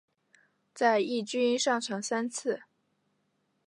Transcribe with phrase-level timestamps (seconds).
[0.73, 2.61] 在一军上场三次。